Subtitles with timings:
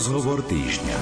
[0.00, 0.96] Rozhovor týždňa.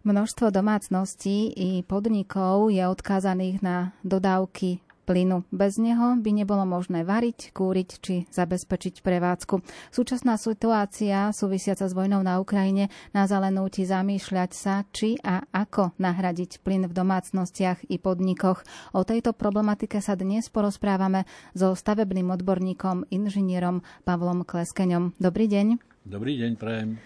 [0.00, 5.42] Množstvo domácností i podnikov je odkázaných na dodávky plynu.
[5.50, 9.58] Bez neho by nebolo možné variť, kúriť či zabezpečiť prevádzku.
[9.90, 15.98] Súčasná situácia súvisiaca s vojnou na Ukrajine nás ale núti zamýšľať sa, či a ako
[15.98, 18.62] nahradiť plyn v domácnostiach i podnikoch.
[18.94, 21.26] O tejto problematike sa dnes porozprávame
[21.58, 25.18] so stavebným odborníkom, inžinierom Pavlom Kleskeňom.
[25.18, 25.82] Dobrý deň.
[26.06, 27.02] Dobrý deň, prajem.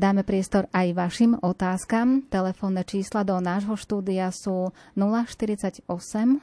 [0.00, 2.24] Dáme priestor aj vašim otázkam.
[2.32, 6.40] Telefónne čísla do nášho štúdia sú 048 471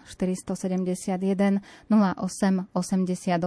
[1.89, 3.41] 08 88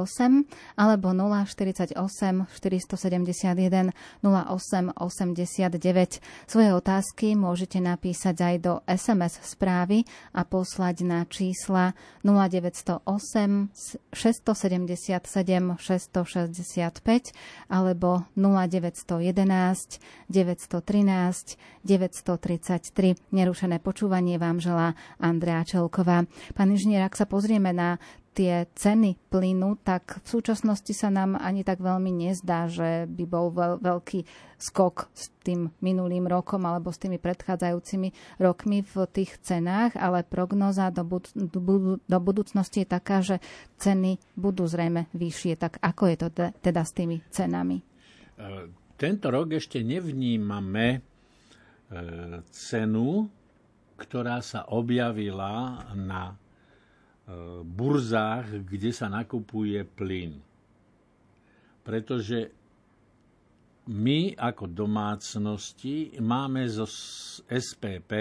[0.75, 3.95] alebo 048 471
[4.27, 6.51] 08 89.
[6.51, 10.03] Svoje otázky môžete napísať aj do SMS správy
[10.35, 11.95] a poslať na čísla
[12.27, 12.99] 0908
[14.11, 15.23] 677
[15.79, 17.31] 665
[17.71, 23.17] alebo 0911 913 933.
[23.33, 26.29] Nerušené počúvanie vám želá Andrea Čelková.
[26.53, 27.97] Pán inžinier, ak sa pozrieme na
[28.31, 33.51] tie ceny plynu, tak v súčasnosti sa nám ani tak veľmi nezdá, že by bol
[33.51, 34.23] veľ, veľký
[34.57, 40.95] skok s tým minulým rokom alebo s tými predchádzajúcimi rokmi v tých cenách, ale prognoza
[40.95, 41.35] do, bud-
[42.01, 43.43] do budúcnosti je taká, že
[43.83, 45.59] ceny budú zrejme vyššie.
[45.59, 46.29] Tak ako je to
[46.63, 47.83] teda s tými cenami?
[48.39, 51.01] E, tento rok ešte nevnímame e,
[52.53, 53.25] cenu,
[53.97, 56.35] ktorá sa objavila na e,
[57.65, 60.37] burzách, kde sa nakupuje plyn.
[61.81, 62.53] Pretože
[63.89, 66.85] my ako domácnosti máme zo
[67.49, 68.13] SPP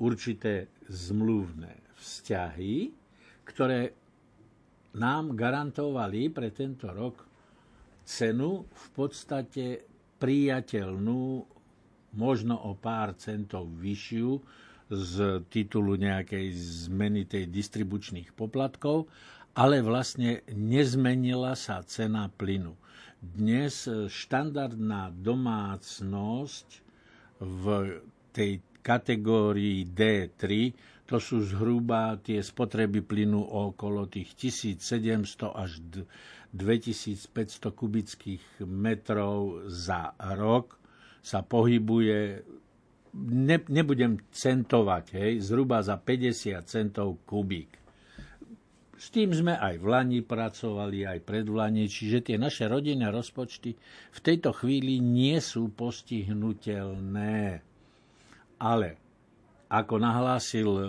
[0.00, 2.74] určité zmluvné vzťahy,
[3.44, 3.92] ktoré
[4.96, 7.28] nám garantovali pre tento rok
[8.08, 9.87] cenu v podstate
[10.18, 11.46] priateľnú,
[12.14, 14.30] možno o pár centov vyššiu
[14.88, 15.14] z
[15.52, 16.46] titulu nejakej
[16.88, 19.06] zmeny tej distribučných poplatkov,
[19.52, 22.72] ale vlastne nezmenila sa cena plynu.
[23.18, 26.68] Dnes štandardná domácnosť
[27.42, 27.64] v
[28.30, 30.72] tej kategórii D3
[31.08, 35.80] to sú zhruba tie spotreby plynu okolo tých 1700 až
[36.52, 40.80] 2500 kubických metrov za rok
[41.20, 42.40] sa pohybuje,
[43.28, 47.78] ne, nebudem centovať, hej, zhruba za 50 centov kubík.
[48.98, 53.70] S tým sme aj v Lani pracovali, aj pred Lani, čiže tie naše rodinné rozpočty
[54.10, 57.62] v tejto chvíli nie sú postihnutelné.
[58.58, 58.88] Ale,
[59.70, 60.82] ako nahlásil e,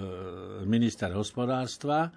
[0.65, 2.09] minister hospodárstva,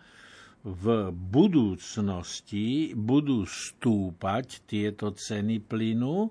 [0.62, 6.30] v budúcnosti budú stúpať tieto ceny plynu e,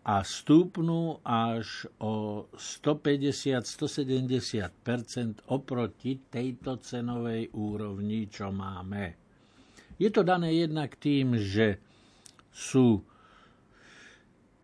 [0.00, 9.12] a stúpnú až o 150-170% oproti tejto cenovej úrovni, čo máme.
[10.00, 11.76] Je to dané jednak tým, že
[12.48, 13.04] sú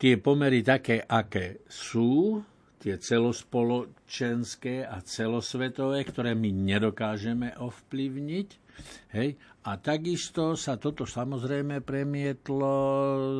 [0.01, 2.41] tie pomery také, aké sú,
[2.83, 8.49] tie celospoločenské a celosvetové, ktoré my nedokážeme ovplyvniť.
[9.15, 9.39] Hej?
[9.63, 12.75] A takisto sa toto samozrejme premietlo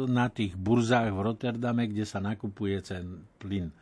[0.07, 3.05] na tých burzách v Rotterdame, kde sa nakupuje ten
[3.37, 3.67] plyn.
[3.67, 3.75] E,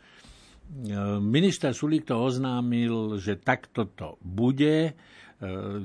[1.21, 4.93] minister Sulík to oznámil, že takto to bude, e,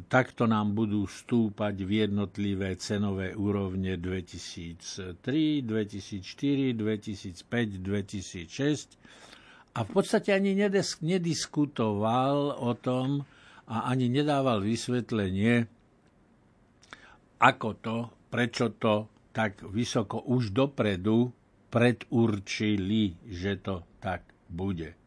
[0.08, 5.20] takto nám budú stúpať v jednotlivé cenové úrovne 2003,
[5.60, 7.44] 2004, 2005,
[7.84, 9.35] 2006
[9.76, 13.28] a v podstate ani nediskutoval o tom
[13.68, 15.68] a ani nedával vysvetlenie,
[17.44, 17.98] ako to,
[18.32, 21.28] prečo to tak vysoko už dopredu
[21.68, 24.96] predurčili, že to tak bude.
[24.96, 24.98] E,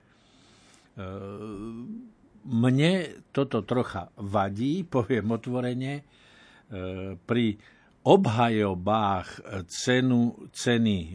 [2.45, 2.93] mne
[3.33, 6.03] toto trocha vadí, poviem otvorene, e,
[7.17, 7.57] pri
[8.05, 11.13] obhajobách cenu, ceny e,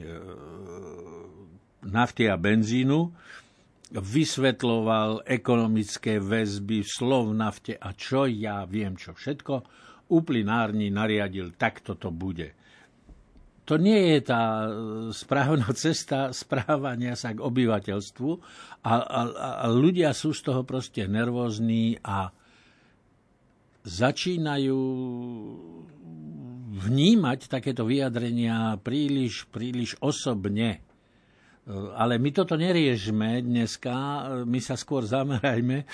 [1.86, 3.14] nafty a benzínu
[3.94, 9.54] vysvetloval ekonomické väzby, slov nafte a čo ja viem, čo všetko,
[10.10, 12.58] uplinárni nariadil, takto to bude.
[13.64, 14.70] To nie je tá e,
[15.16, 18.32] správna cesta správania sa k obyvateľstvu
[18.84, 19.22] a, a,
[19.64, 22.34] a ľudia sú z toho proste nervózni a
[23.84, 24.80] začínajú
[26.74, 30.82] vnímať takéto vyjadrenia príliš, príliš osobne
[31.72, 33.96] ale my toto neriešme dneska,
[34.44, 35.88] my sa skôr zamerajme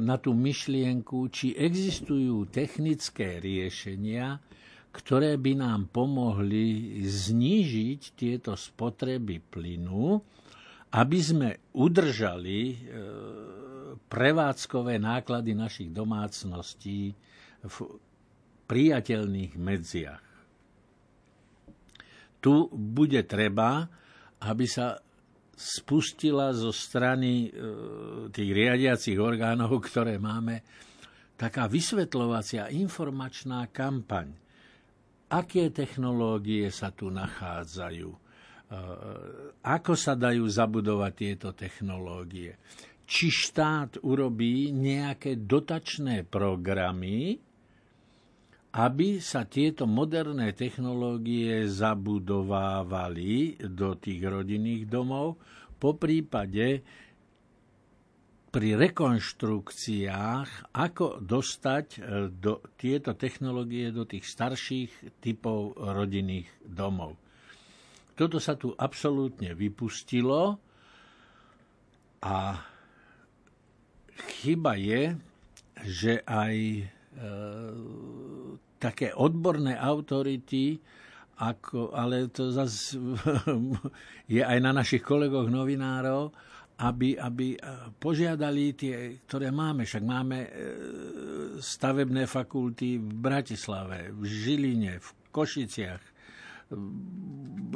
[0.00, 4.40] na tú myšlienku, či existujú technické riešenia,
[4.94, 10.22] ktoré by nám pomohli znížiť tieto spotreby plynu,
[10.94, 12.76] aby sme udržali e,
[14.06, 17.10] prevádzkové náklady našich domácností
[17.66, 17.76] v
[18.70, 20.24] priateľných medziach.
[22.38, 23.90] Tu bude treba,
[24.44, 25.00] aby sa
[25.54, 27.58] spustila zo strany e,
[28.28, 30.60] tých riadiacich orgánov, ktoré máme,
[31.34, 34.44] taká vysvetľovacia informačná kampaň
[35.34, 38.18] aké technológie sa tu nachádzajú, e,
[39.66, 42.54] ako sa dajú zabudovať tieto technológie.
[43.04, 47.36] Či štát urobí nejaké dotačné programy,
[48.74, 55.38] aby sa tieto moderné technológie zabudovávali do tých rodinných domov,
[55.78, 56.82] po prípade
[58.54, 61.98] pri rekonštrukciách, ako dostať e,
[62.30, 67.18] do, tieto technológie do tých starších typov rodinných domov.
[68.14, 70.54] Toto sa tu absolútne vypustilo
[72.22, 72.62] a
[74.38, 75.18] chyba je,
[75.82, 76.84] že aj e,
[78.84, 80.76] také odborné autority,
[81.40, 83.00] ako, ale to zase
[84.34, 86.28] je aj na našich kolegoch novinárov,
[86.84, 87.58] aby, aby eh,
[87.96, 89.88] požiadali tie, ktoré máme.
[89.88, 90.50] Však máme eh,
[91.58, 96.02] stavebné fakulty v Bratislave, v Žiline, v Košiciach,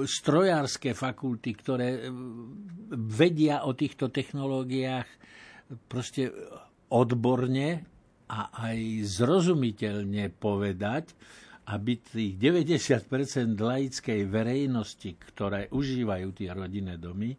[0.08, 2.08] strojárske fakulty, ktoré
[2.90, 5.06] vedia o týchto technológiách
[5.86, 6.32] proste
[6.88, 7.84] odborne
[8.28, 8.78] a aj
[9.08, 11.16] zrozumiteľne povedať,
[11.68, 17.36] aby tých 90% laickej verejnosti, ktoré užívajú tie rodinné domy,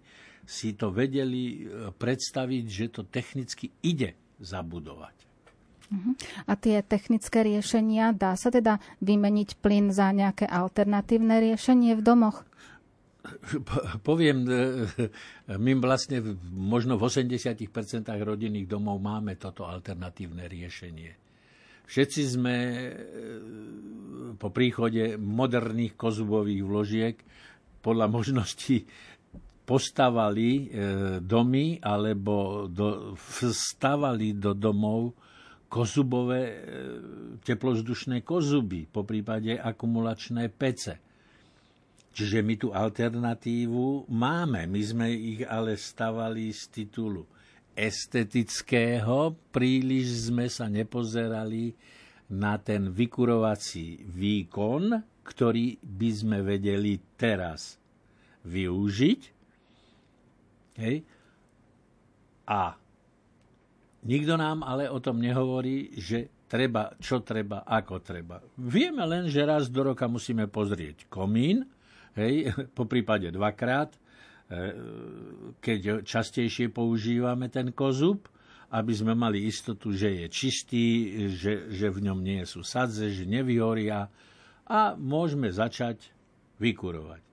[0.50, 5.14] si to vedeli e, predstaviť, že to technicky ide zabudovať.
[5.90, 6.12] Mhm.
[6.46, 12.49] A tie technické riešenia, dá sa teda vymeniť plyn za nejaké alternatívne riešenie v domoch?
[14.08, 14.54] Poviem, e,
[15.60, 16.24] my vlastne
[16.56, 17.68] možno v 80%
[18.24, 21.12] rodinných domov máme toto alternatívne riešenie.
[21.90, 22.82] Všetci sme e,
[24.38, 27.16] po príchode moderných kozubových vložiek
[27.82, 28.86] podľa možností
[29.66, 30.64] postavali e,
[31.22, 35.18] domy alebo do, vstavali do domov
[35.70, 36.56] kozubové e,
[37.46, 41.09] teplozdušné kozuby, po prípade akumulačné pece.
[42.20, 44.68] Čiže my tú alternatívu máme.
[44.68, 47.24] My sme ich ale stavali z titulu
[47.72, 49.40] estetického.
[49.56, 51.72] Príliš sme sa nepozerali
[52.36, 57.80] na ten vykurovací výkon, ktorý by sme vedeli teraz
[58.44, 59.40] využiť
[60.80, 61.04] Hej?
[62.50, 62.74] A
[64.08, 68.42] nikto nám ale o tom nehovorí, že treba, čo treba, ako treba.
[68.58, 71.68] Vieme len, že raz do roka musíme pozrieť komín,
[72.18, 74.00] hej, po prípade dvakrát, e,
[75.60, 78.30] keď častejšie používame ten kozub,
[78.70, 80.86] aby sme mali istotu, že je čistý,
[81.34, 84.10] že, že v ňom nie sú sadze, že nevyhoria
[84.70, 86.14] a môžeme začať
[86.62, 87.26] vykurovať.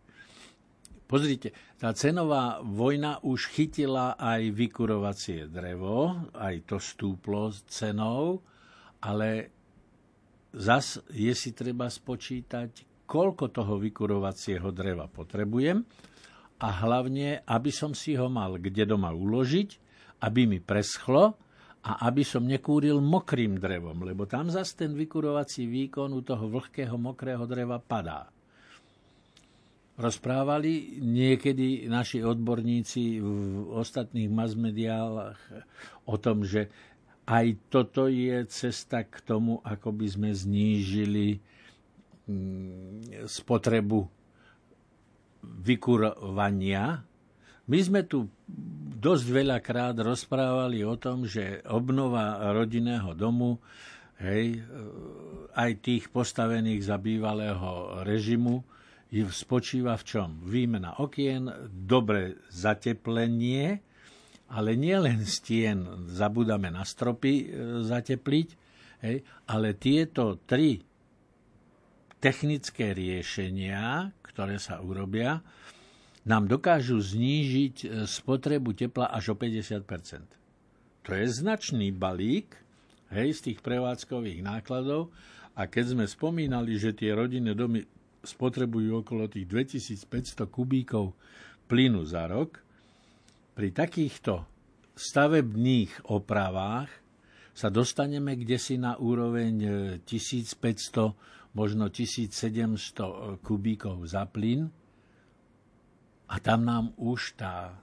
[1.06, 8.42] Pozrite, tá cenová vojna už chytila aj vykurovacie drevo, aj to stúplo cenou,
[8.98, 9.54] ale
[10.50, 15.80] zas je si treba spočítať, koľko toho vykurovacieho dreva potrebujem
[16.60, 19.68] a hlavne, aby som si ho mal kde doma uložiť,
[20.26, 21.38] aby mi preschlo
[21.86, 26.98] a aby som nekúril mokrým drevom, lebo tam zase ten vykurovací výkon u toho vlhkého
[26.98, 28.26] mokrého dreva padá.
[29.96, 33.30] Rozprávali niekedy naši odborníci v
[33.72, 35.40] ostatných masmediálach
[36.04, 36.68] o tom, že
[37.26, 41.40] aj toto je cesta k tomu, ako by sme znížili
[43.26, 44.00] spotrebu
[45.46, 47.02] vykurovania.
[47.66, 48.26] My sme tu
[48.96, 53.58] dosť veľakrát rozprávali o tom, že obnova rodinného domu,
[54.22, 54.62] hej,
[55.54, 58.62] aj tých postavených za bývalého režimu,
[59.30, 60.28] spočíva v čom?
[60.44, 63.80] Výmena okien, dobre zateplenie,
[64.50, 67.46] ale nielen stien zabudáme na stropy e,
[67.82, 68.48] zatepliť,
[69.02, 69.16] hej,
[69.50, 70.78] ale tieto tri
[72.18, 75.40] technické riešenia, ktoré sa urobia,
[76.26, 79.86] nám dokážu znížiť e, spotrebu tepla až o 50%
[81.06, 82.58] To je značný balík
[83.14, 85.14] hej, z tých prevádzkových nákladov.
[85.56, 87.80] A keď sme spomínali, že tie rodinné domy
[88.26, 91.14] spotrebujú okolo tých 2500 kubíkov
[91.70, 92.60] plynu za rok,
[93.56, 94.44] pri takýchto
[94.98, 96.90] stavebných opravách
[97.56, 99.54] sa dostaneme kde si na úroveň
[100.04, 104.68] 1500, možno 1700 kubíkov za plyn
[106.28, 107.80] a tam nám už tá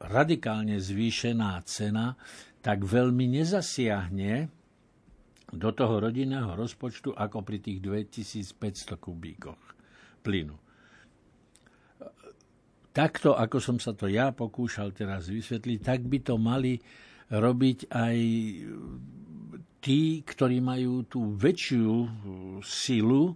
[0.00, 2.16] radikálne zvýšená cena
[2.64, 4.48] tak veľmi nezasiahne
[5.50, 9.60] do toho rodinného rozpočtu ako pri tých 2500 kubíkoch
[10.24, 10.56] plynu.
[12.90, 16.80] Takto, ako som sa to ja pokúšal teraz vysvetliť, tak by to mali
[17.30, 18.16] robiť aj
[19.80, 22.06] tí, ktorí majú tú väčšiu
[22.62, 23.34] silu,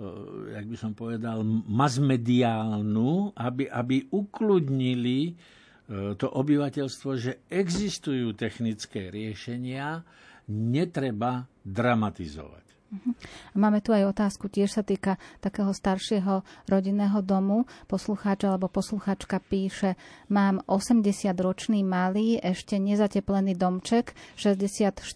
[0.00, 9.12] Eh, jak by som povedal, masmediálnu, aby, aby ukludnili eh, to obyvateľstvo, že existujú technické
[9.12, 10.00] riešenia,
[10.48, 12.69] netreba dramatizovať.
[12.90, 13.14] Mhm.
[13.54, 17.70] Máme tu aj otázku, tiež sa týka takého staršieho rodinného domu.
[17.86, 19.94] Poslucháč alebo posluchačka píše,
[20.26, 25.06] mám 80-ročný malý, ešte nezateplený domček, 64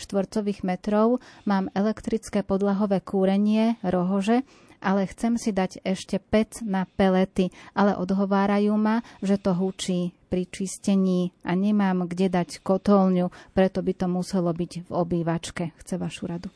[0.00, 4.40] štvorcových metrov, mám elektrické podlahové kúrenie, rohože,
[4.80, 10.48] ale chcem si dať ešte pec na pelety, ale odhovárajú ma, že to hučí pri
[10.48, 15.76] čistení a nemám kde dať kotolňu, preto by to muselo byť v obývačke.
[15.76, 16.48] Chce vašu radu.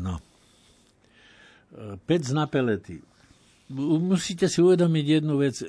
[0.00, 0.22] No.
[2.06, 2.98] Pec na pelety.
[3.74, 5.62] Musíte si uvedomiť jednu vec.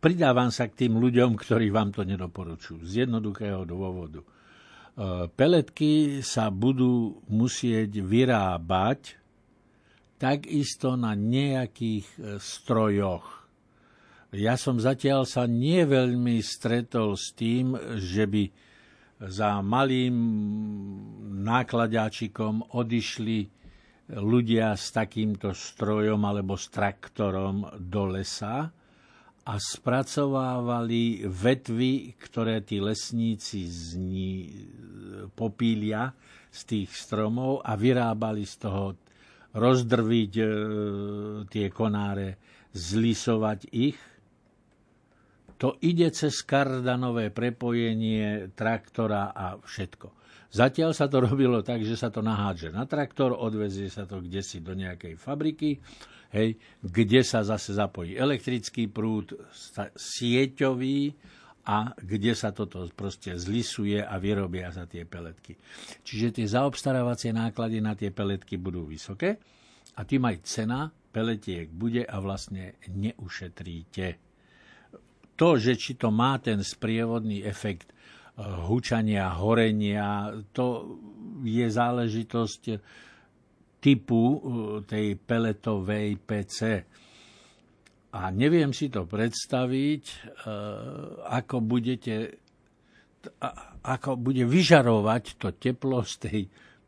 [0.00, 2.86] Pridávam sa k tým ľuďom, ktorí vám to nedoporučujú.
[2.86, 4.24] Z jednoduchého dôvodu.
[4.24, 4.28] E,
[5.28, 9.20] peletky sa budú musieť vyrábať
[10.16, 13.26] takisto na nejakých e, strojoch.
[14.32, 18.67] Ja som zatiaľ sa nie veľmi stretol s tým, že by
[19.18, 20.14] za malým
[21.42, 23.50] nákladáčikom odišli
[24.14, 28.70] ľudia s takýmto strojom alebo s traktorom do lesa
[29.48, 34.32] a spracovávali vetvy, ktoré tí lesníci zni,
[35.32, 36.12] popília
[36.48, 38.96] z tých stromov a vyrábali z toho
[39.56, 40.44] rozdrviť e,
[41.48, 42.36] tie konáre,
[42.76, 43.96] zlisovať ich
[45.58, 50.14] to ide cez kardanové prepojenie traktora a všetko.
[50.48, 54.40] Zatiaľ sa to robilo tak, že sa to nahádže na traktor, odvezie sa to kde
[54.40, 55.82] si do nejakej fabriky,
[56.32, 59.34] hej, kde sa zase zapojí elektrický prúd,
[59.98, 61.12] sieťový
[61.68, 65.52] a kde sa toto proste zlisuje a vyrobia sa tie peletky.
[66.00, 69.36] Čiže tie zaobstarávacie náklady na tie peletky budú vysoké
[69.98, 74.27] a tým aj cena peletiek bude a vlastne neušetríte
[75.38, 80.98] to, že či to má ten sprievodný efekt eh, hučania, horenia, to
[81.46, 82.62] je záležitosť
[83.78, 84.40] typu eh,
[84.82, 86.58] tej peletovej PC.
[88.08, 90.20] A neviem si to predstaviť, eh,
[91.30, 92.42] ako budete
[93.82, 96.40] ako bude vyžarovať to teplo z tej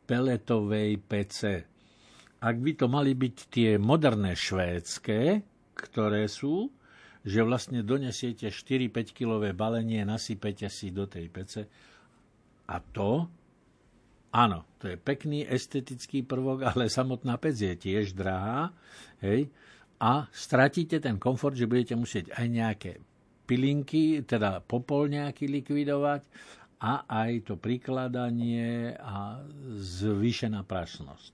[0.07, 1.39] peletovej PC.
[2.41, 5.43] Ak by to mali byť tie moderné švédske,
[5.75, 6.71] ktoré sú,
[7.21, 11.61] že vlastne donesiete 4-5 kilové balenie, nasypete si do tej pece
[12.65, 13.29] a to,
[14.33, 18.73] áno, to je pekný estetický prvok, ale samotná pec je tiež drahá,
[19.21, 19.51] hej,
[20.01, 22.91] a stratíte ten komfort, že budete musieť aj nejaké
[23.45, 26.25] pilinky, teda popol nejaký likvidovať
[26.81, 29.45] a aj to prikladanie a
[29.77, 31.31] zvýšená prašnosť.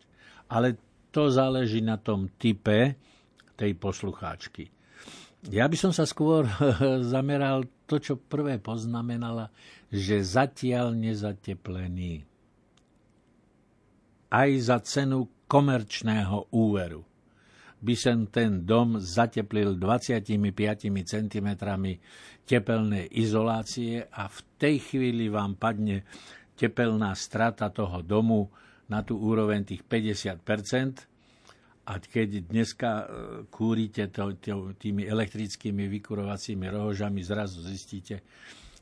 [0.52, 0.76] Ale
[1.16, 3.00] to záleží na tom type
[3.56, 4.77] tej poslucháčky.
[5.46, 6.50] Ja by som sa skôr
[7.14, 9.54] zameral to, čo prvé poznamenala,
[9.94, 12.26] že zatiaľ nezateplený.
[14.28, 17.08] Aj za cenu komerčného úveru
[17.78, 20.26] by sem ten dom zateplil 25
[21.08, 21.50] cm
[22.44, 26.04] tepelnej izolácie a v tej chvíli vám padne
[26.58, 28.50] tepelná strata toho domu
[28.90, 30.42] na tú úroveň tých 50
[31.88, 33.06] a keď dneska e,
[33.48, 38.28] kúrite to, to, tými elektrickými vykurovacími rohožami, zrazu zistíte,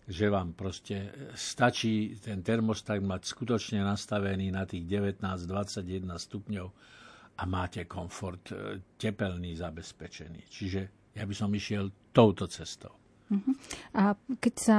[0.10, 6.68] že vám proste stačí ten termostat mať skutočne nastavený na tých 19-21 stupňov
[7.38, 10.42] a máte komfort e, tepelný zabezpečený.
[10.50, 10.82] Čiže
[11.14, 13.05] ja by som išiel touto cestou.
[13.26, 13.58] Uh-huh.
[13.98, 14.78] A keď sa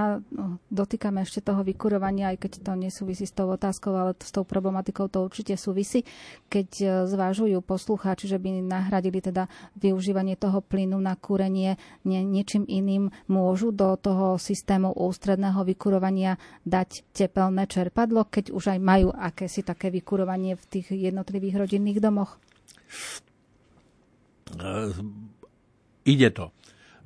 [0.70, 5.10] dotýkame ešte toho vykurovania, aj keď to nesúvisí s tou otázkou, ale s tou problematikou
[5.10, 6.06] to určite súvisí,
[6.46, 11.74] keď e, zvážujú poslucháči, že by nahradili teda využívanie toho plynu na kúrenie
[12.06, 18.78] nie, niečím iným, môžu do toho systému ústredného vykurovania dať tepelné čerpadlo, keď už aj
[18.78, 22.38] majú akési také vykurovanie v tých jednotlivých rodinných domoch?
[24.54, 24.94] Uh,
[26.06, 26.54] ide to.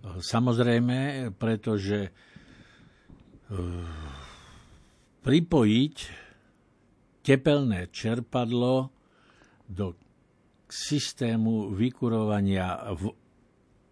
[0.01, 2.13] Samozrejme, pretože eh,
[5.21, 5.97] pripojiť
[7.21, 8.89] tepelné čerpadlo
[9.69, 9.93] do
[10.71, 12.95] systému vykurovania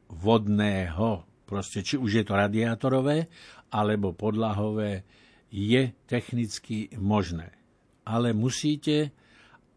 [0.08, 1.08] vodného,
[1.44, 3.28] proste či už je to radiátorové
[3.68, 5.04] alebo podlahové,
[5.52, 7.52] je technicky možné.
[8.08, 9.12] Ale musíte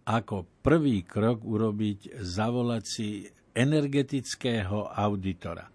[0.07, 5.67] ako prvý krok urobiť zavolať si energetického auditora.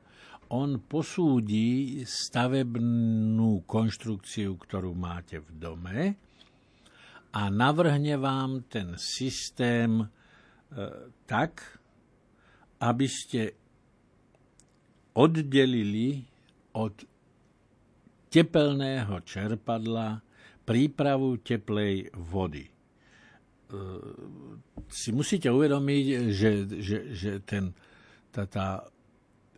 [0.46, 5.98] On posúdi stavebnú konštrukciu, ktorú máte v dome
[7.34, 10.06] a navrhne vám ten systém e,
[11.26, 11.82] tak,
[12.78, 13.58] aby ste
[15.18, 16.22] oddelili
[16.78, 16.94] od
[18.30, 20.22] tepelného čerpadla
[20.62, 22.64] prípravu teplej vody.
[22.64, 22.72] E,
[24.86, 27.74] si musíte uvedomiť, že, že, že ten,
[28.30, 28.86] tá, tá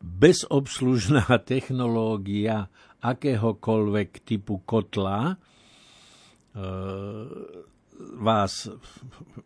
[0.03, 5.37] bezobslužná technológia akéhokoľvek typu kotla e,
[7.99, 8.71] vás,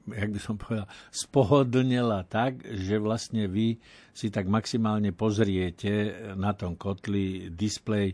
[0.09, 3.80] jak by som povedal, spohodlnila tak, že vlastne vy
[4.12, 8.12] si tak maximálne pozriete na tom kotli displej,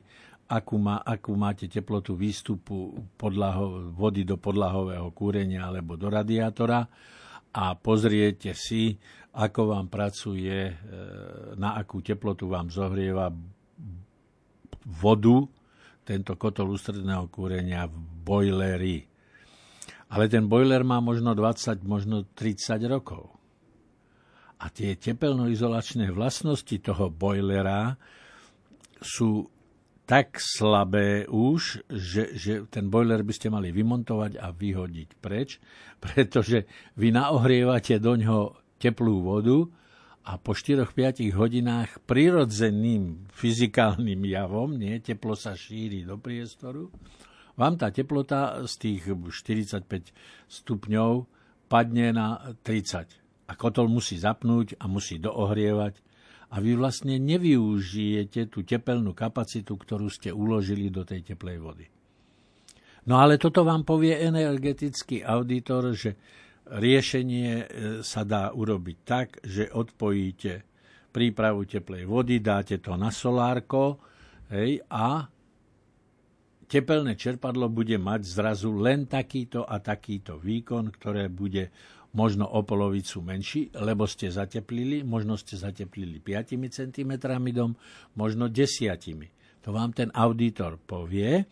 [0.49, 6.87] akú, má, akú máte teplotu výstupu podlaho, vody do podlahového kúrenia alebo do radiátora
[7.55, 8.97] a pozriete si,
[9.39, 10.75] ako vám pracuje, e,
[11.57, 13.33] na akú teplotu vám zohrieva
[14.85, 15.45] vodu
[16.05, 18.99] tento kotol ústredného kúrenia v bojleri.
[20.09, 23.29] Ale ten boiler má možno 20, možno 30 rokov.
[24.59, 27.95] A tie tepelnoizolačné vlastnosti toho boilera
[28.99, 29.47] sú
[30.09, 35.61] tak slabé už, že, že ten boiler by ste mali vymontovať a vyhodiť preč,
[36.05, 36.65] pretože
[36.97, 39.69] vy naohrievate do ňoho teplú vodu
[40.25, 46.89] a po 4-5 hodinách prirodzeným fyzikálnym javom, nie, teplo sa šíri do priestoru,
[47.59, 49.85] vám tá teplota z tých 45
[50.49, 51.27] stupňov
[51.69, 53.49] padne na 30.
[53.49, 56.08] A kotol musí zapnúť a musí doohrievať
[56.49, 61.87] a vy vlastne nevyužijete tú tepelnú kapacitu, ktorú ste uložili do tej teplej vody.
[63.09, 66.17] No ale toto vám povie energetický auditor, že
[66.69, 67.65] riešenie e,
[68.05, 70.69] sa dá urobiť tak, že odpojíte
[71.09, 73.97] prípravu teplej vody, dáte to na solárko
[74.53, 75.25] hej, a
[76.69, 81.73] tepelné čerpadlo bude mať zrazu len takýto a takýto výkon, ktoré bude
[82.13, 87.13] možno o polovicu menší, lebo ste zateplili, možno ste zateplili 5 cm
[87.53, 87.77] dom,
[88.17, 88.97] možno 10.
[89.67, 91.45] To vám ten auditor povie,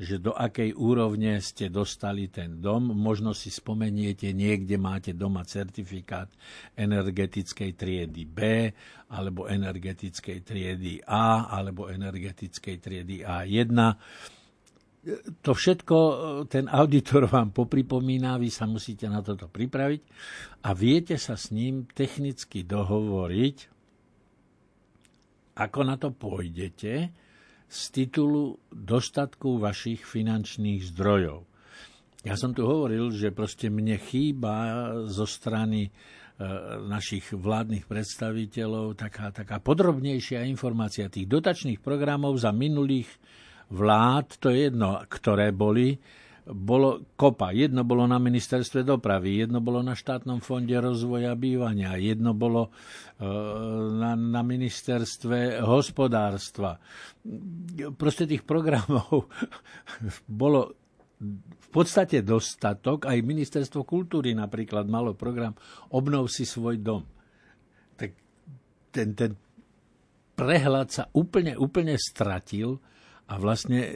[0.00, 2.88] že do akej úrovne ste dostali ten dom.
[2.96, 6.32] Možno si spomeniete, niekde máte doma certifikát
[6.72, 8.72] energetickej triedy B,
[9.12, 13.76] alebo energetickej triedy A, alebo energetickej triedy A1
[15.40, 15.96] to všetko
[16.52, 20.00] ten auditor vám popripomína, vy sa musíte na toto pripraviť
[20.60, 23.56] a viete sa s ním technicky dohovoriť,
[25.56, 26.92] ako na to pôjdete
[27.70, 31.48] z titulu dostatku vašich finančných zdrojov.
[32.20, 35.90] Ja som tu hovoril, že proste mne chýba zo strany e,
[36.84, 43.08] našich vládnych predstaviteľov taká, taká podrobnejšia informácia tých dotačných programov za minulých
[43.70, 45.94] vlád, to je jedno, ktoré boli,
[46.50, 47.54] bolo kopa.
[47.54, 52.70] Jedno bolo na ministerstve dopravy, jedno bolo na štátnom fonde rozvoja bývania, jedno bolo e,
[53.94, 56.82] na, na ministerstve hospodárstva.
[57.94, 59.30] Proste tých programov
[60.42, 60.74] bolo
[61.20, 63.06] v podstate dostatok.
[63.06, 65.54] Aj ministerstvo kultúry napríklad malo program
[65.94, 67.04] Obnov si svoj dom.
[67.94, 68.10] Tak
[68.90, 69.36] ten, ten
[70.34, 72.80] prehľad sa úplne, úplne stratil
[73.30, 73.94] a vlastne e,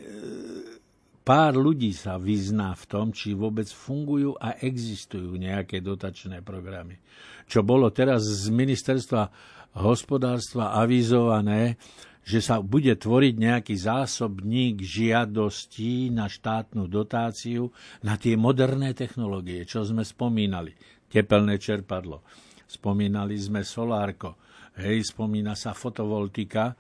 [1.27, 7.03] pár ľudí sa vyzná v tom, či vôbec fungujú a existujú nejaké dotačné programy.
[7.51, 9.23] Čo bolo teraz z ministerstva
[9.75, 11.75] hospodárstva avizované,
[12.25, 17.69] že sa bude tvoriť nejaký zásobník žiadostí na štátnu dotáciu
[18.01, 20.73] na tie moderné technológie, čo sme spomínali.
[21.11, 22.25] Tepelné čerpadlo.
[22.65, 24.41] Spomínali sme solárko.
[24.81, 26.75] Hej, spomína sa fotovoltika,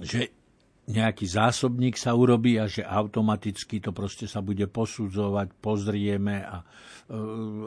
[0.00, 0.43] že
[0.84, 6.60] nejaký zásobník sa urobí a že automaticky to proste sa bude posudzovať, pozrieme a,
[7.08, 7.16] e,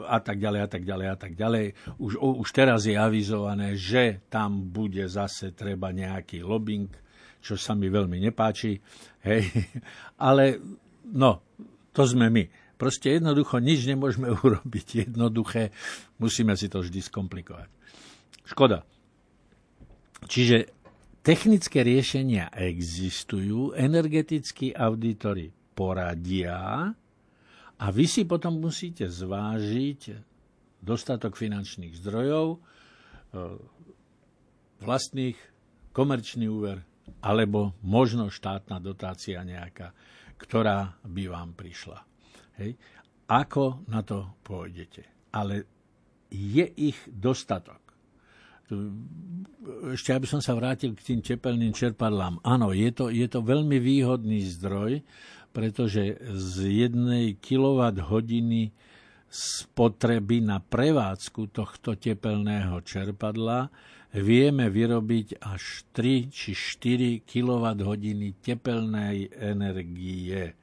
[0.06, 1.66] a tak ďalej a tak ďalej a tak ďalej.
[1.98, 6.90] Už, už teraz je avizované, že tam bude zase treba nejaký lobbying,
[7.42, 8.78] čo sa mi veľmi nepáči.
[9.26, 9.50] Hej.
[10.30, 10.62] Ale
[11.10, 11.42] no,
[11.90, 12.46] to sme my.
[12.78, 15.74] Proste jednoducho nič nemôžeme urobiť jednoduché,
[16.22, 17.66] musíme si to vždy skomplikovať.
[18.46, 18.86] Škoda.
[20.26, 20.77] Čiže
[21.22, 26.88] Technické riešenia existujú, energetickí auditory poradia
[27.78, 30.00] a vy si potom musíte zvážiť
[30.82, 32.58] dostatok finančných zdrojov, e,
[34.82, 35.38] vlastných,
[35.90, 36.82] komerčný úver
[37.24, 39.90] alebo možno štátna dotácia nejaká,
[40.38, 41.98] ktorá by vám prišla.
[42.62, 42.78] Hej.
[43.26, 45.30] Ako na to pôjdete?
[45.34, 45.66] Ale
[46.30, 47.87] je ich dostatok.
[49.92, 52.44] Ešte aby som sa vrátil k tým tepelným čerpadlám.
[52.44, 55.00] Áno, je to, je to veľmi výhodný zdroj,
[55.52, 57.88] pretože z jednej kWh
[59.28, 63.68] spotreby na prevádzku tohto tepelného čerpadla
[64.16, 67.92] vieme vyrobiť až 3 či 4 kWh
[68.40, 70.56] tepelnej energie.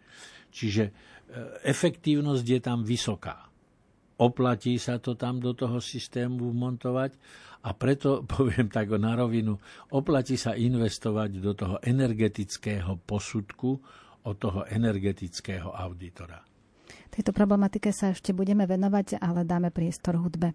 [0.49, 0.91] Čiže e,
[1.61, 3.45] efektívnosť je tam vysoká.
[4.17, 7.13] Oplatí sa to tam do toho systému montovať
[7.65, 9.57] a preto poviem tak na rovinu,
[9.89, 13.81] oplatí sa investovať do toho energetického posudku
[14.25, 16.41] od toho energetického auditora.
[17.09, 20.51] Tejto problematike sa ešte budeme venovať, ale dáme priestor hudbe.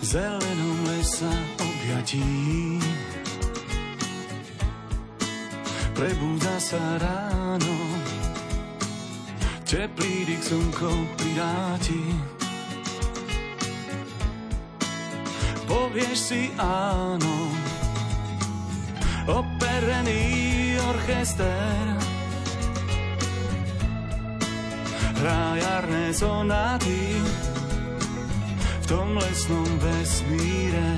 [0.00, 1.28] Zelenom lesa
[1.60, 2.24] objatí.
[5.92, 7.76] Prebúda sa ráno,
[9.68, 10.88] teplý dých slnko
[11.20, 12.00] pridáti.
[15.68, 17.52] Povieš si áno,
[19.28, 20.24] operený
[20.80, 22.13] orchester,
[25.24, 27.16] hrá jarné sonáty
[28.80, 30.92] v tom lesnom vesmíre.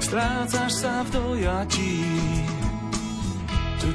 [0.00, 1.98] strácaš sa v dojatí.
[3.84, 3.90] Tu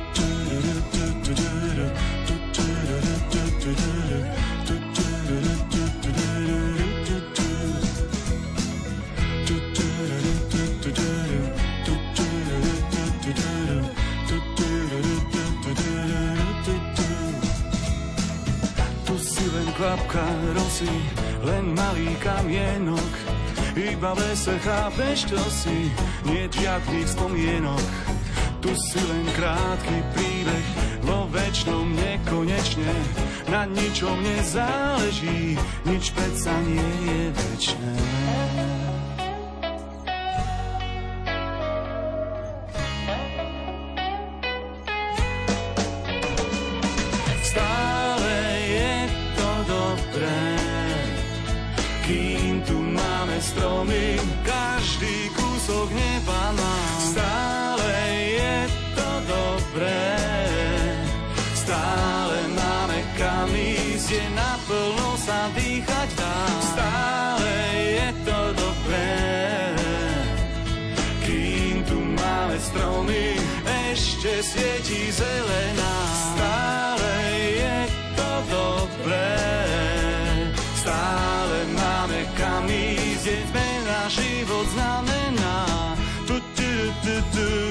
[19.82, 20.22] kvapka
[20.54, 20.94] rosy,
[21.42, 23.14] len malý kamienok,
[23.74, 25.90] iba v lese chápeš, čo si,
[26.22, 27.90] nie žiadnych spomienok.
[28.62, 30.68] Tu si len krátky príbeh,
[31.02, 32.94] vo väčšnom nekonečne.
[33.50, 35.58] Na ničom nezáleží,
[35.90, 37.22] nič predsa nie je
[74.22, 74.42] väčšie.
[74.46, 75.96] svieti zelená.
[76.38, 77.14] Stále
[77.58, 77.78] je
[78.14, 79.34] to dobré,
[80.78, 85.58] stále máme kam ísť, sme na život znamená.
[86.30, 87.71] Tu, tu, tu, tu,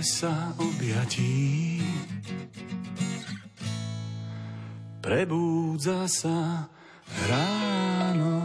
[0.00, 1.76] sa objatí.
[5.04, 6.64] Prebúdza sa
[7.28, 8.40] ráno.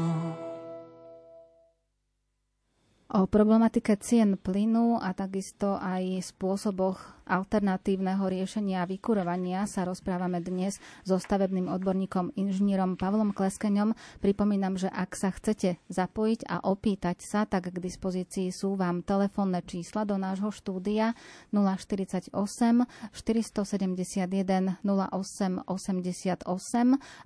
[3.07, 10.81] O problematike cien plynu a takisto aj spôsoboch, alternatívneho riešenia a vykurovania sa rozprávame dnes
[11.05, 13.93] so stavebným odborníkom inžinierom Pavlom Kleskeňom.
[14.17, 19.61] Pripomínam, že ak sa chcete zapojiť a opýtať sa, tak k dispozícii sú vám telefónne
[19.61, 21.13] čísla do nášho štúdia
[21.53, 26.49] 048 471 08 88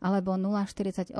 [0.03, 1.15] alebo 048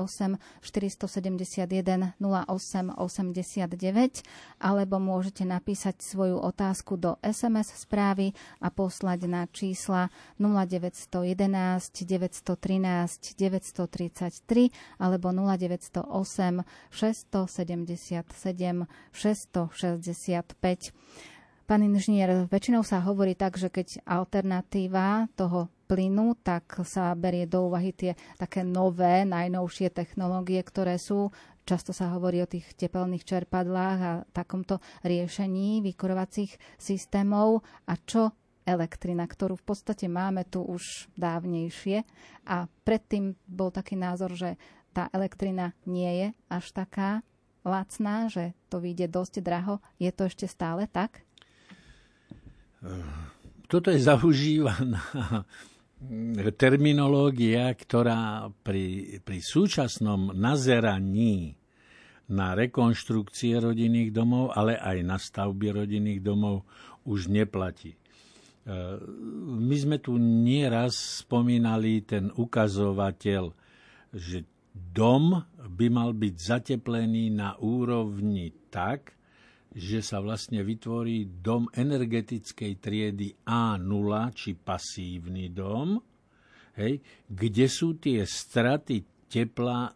[0.60, 4.28] 471 08 89
[4.60, 10.10] alebo môžete napísať svoju otázku do SMS správy a poslať na čísla
[10.42, 20.90] 0911 913 933 alebo 0908 677 665.
[21.64, 27.72] Pán inžinier, väčšinou sa hovorí tak, že keď alternatíva toho plynu, tak sa berie do
[27.72, 31.32] úvahy tie také nové, najnovšie technológie, ktoré sú
[31.64, 37.64] Často sa hovorí o tých tepelných čerpadlách a takomto riešení vykurovacích systémov.
[37.88, 42.04] A čo elektrina, ktorú v podstate máme tu už dávnejšie.
[42.48, 44.56] A predtým bol taký názor, že
[44.94, 47.26] tá elektrina nie je až taká
[47.64, 49.80] lacná, že to vyjde dosť draho.
[49.98, 51.24] Je to ešte stále tak?
[53.72, 55.02] Toto je zaužívaná
[56.60, 61.56] terminológia, ktorá pri, pri súčasnom nazeraní
[62.28, 66.68] na rekonštrukcie rodinných domov, ale aj na stavby rodinných domov
[67.08, 67.96] už neplatí.
[68.64, 73.52] My sme tu nieraz spomínali ten ukazovateľ,
[74.16, 79.14] že dom by mal byť zateplený na úrovni tak,
[79.74, 85.98] že sa vlastne vytvorí dom energetickej triedy A0, či pasívny dom,
[86.78, 89.90] hej, kde sú tie straty tepla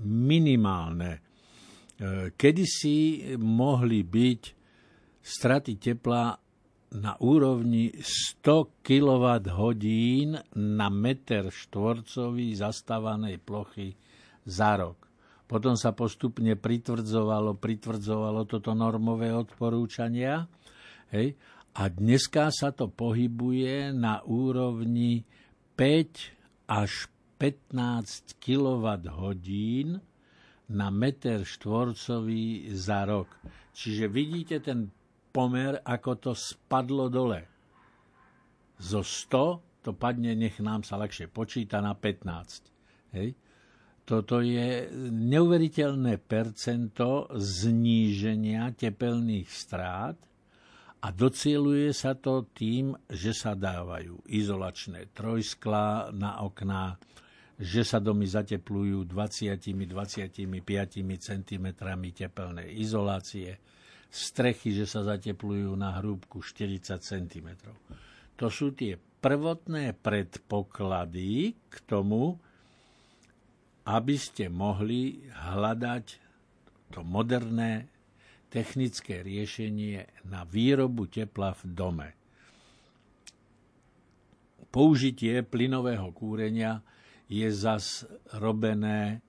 [0.00, 1.12] minimálne.
[1.14, 1.20] E,
[2.32, 4.42] kedysi mohli byť
[5.20, 6.32] straty tepla
[6.90, 9.84] na úrovni 100 kWh
[10.58, 13.94] na meter štvorcový zastávanej plochy
[14.42, 15.06] za rok.
[15.46, 20.46] Potom sa postupne pritvrdzovalo, pritvrdzovalo toto normové odporúčania.
[21.10, 21.34] Hej.
[21.74, 25.22] A dneska sa to pohybuje na úrovni
[25.74, 29.48] 5 až 15 kWh
[30.70, 33.26] na meter štvorcový za rok.
[33.74, 34.90] Čiže vidíte ten
[35.30, 37.46] pomer, ako to spadlo dole.
[38.80, 43.16] Zo 100 to padne, nech nám sa ľahšie počíta, na 15.
[43.16, 43.32] Hej?
[44.04, 50.18] Toto je neuveriteľné percento zníženia tepelných strát
[51.00, 57.00] a docieluje sa to tým, že sa dávajú izolačné trojsklá na okná,
[57.56, 60.44] že sa domy zateplujú 20-25
[61.24, 61.66] cm
[62.12, 63.56] tepelnej izolácie,
[64.10, 67.48] strechy, že sa zateplujú na hrúbku 40 cm.
[68.36, 72.34] To sú tie prvotné predpoklady k tomu,
[73.86, 76.04] aby ste mohli hľadať
[76.90, 77.86] to moderné
[78.50, 82.08] technické riešenie na výrobu tepla v dome.
[84.74, 86.82] Použitie plynového kúrenia
[87.30, 89.22] je zas robené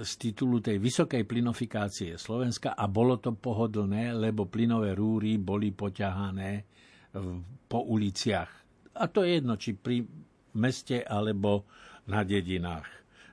[0.00, 6.64] z titulu tej vysokej plynofikácie Slovenska a bolo to pohodlné, lebo plynové rúry boli poťahané
[7.68, 8.50] po uliciach.
[8.96, 10.00] A to je jedno, či pri
[10.56, 11.68] meste alebo
[12.08, 12.88] na dedinách.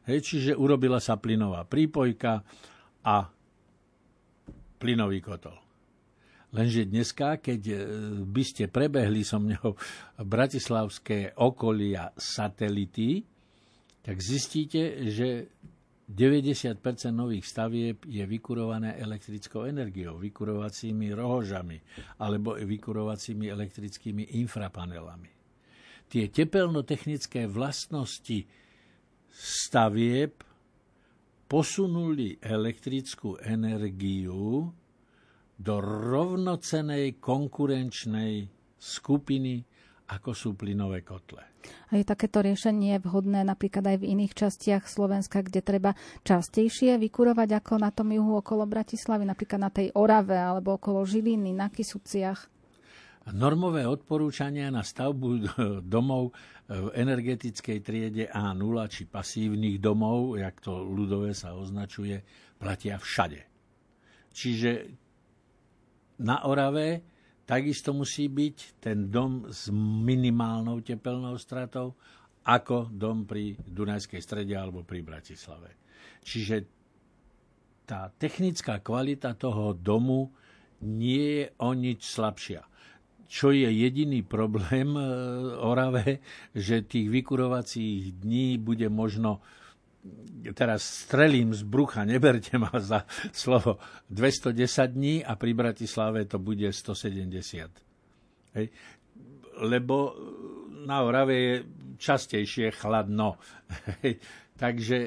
[0.05, 2.43] Hej, čiže urobila sa plynová prípojka
[3.07, 3.15] a
[4.77, 5.55] plynový kotol.
[6.55, 7.75] Lenže dneska, keď e,
[8.23, 9.75] by ste prebehli so mňou
[10.23, 13.23] bratislavské okolia satelity,
[14.05, 15.51] tak zistíte, že
[16.05, 21.81] 90% nových stavieb je vykurované elektrickou energiou, vykurovacími rohožami
[22.21, 25.33] alebo vykurovacími elektrickými infrapanelami.
[26.05, 28.45] Tie tepelnotechnické vlastnosti
[29.33, 30.45] stavieb
[31.49, 34.69] posunuli elektrickú energiu
[35.57, 38.33] do rovnocenej konkurenčnej
[38.77, 39.65] skupiny,
[40.13, 41.54] ako sú plynové kotle.
[41.89, 45.91] A je takéto riešenie vhodné napríklad aj v iných častiach Slovenska, kde treba
[46.25, 51.53] častejšie vykurovať ako na tom juhu okolo Bratislavy, napríklad na tej Orave alebo okolo Žiliny,
[51.53, 52.51] na Kisuciach?
[53.33, 55.29] Normové odporúčania na stavbu
[55.95, 56.37] domov
[56.69, 62.21] v energetickej triede A0 či pasívnych domov, jak to ľudové sa označuje,
[62.57, 63.41] platia všade.
[64.35, 64.71] Čiže
[66.21, 67.14] na Orave
[67.45, 71.93] takisto musí byť ten dom s minimálnou tepelnou stratou,
[72.45, 75.77] ako dom pri Dunajskej strede alebo pri Bratislave.
[76.21, 76.55] Čiže
[77.85, 80.33] tá technická kvalita toho domu
[80.85, 82.65] nie je o nič slabšia
[83.25, 85.01] čo je jediný problém e,
[85.57, 86.21] Orave,
[86.53, 89.41] že tých vykurovacích dní bude možno
[90.53, 96.69] teraz strelím z brucha, neberte ma za slovo, 210 dní a pri Bratislave to bude
[96.69, 97.69] 170.
[98.53, 98.67] Hej.
[99.65, 100.15] Lebo
[100.85, 101.53] na Orave je
[101.97, 103.41] častejšie chladno.
[104.03, 104.21] Hej.
[104.55, 104.97] Takže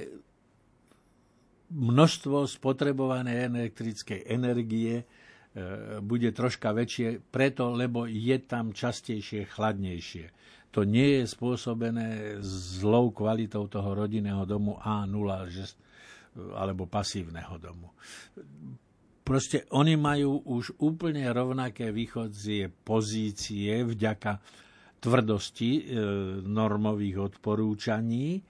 [1.68, 5.04] množstvo spotrebovanej elektrickej energie
[5.58, 10.30] E, bude troška väčšie, preto, lebo je tam častejšie chladnejšie.
[10.76, 15.48] To nie je spôsobené zlou kvalitou toho rodinného domu A0
[16.54, 17.90] alebo pasívneho domu.
[19.24, 24.40] Proste oni majú už úplne rovnaké východzie pozície vďaka
[24.98, 25.82] tvrdosti e,
[26.42, 28.40] normových odporúčaní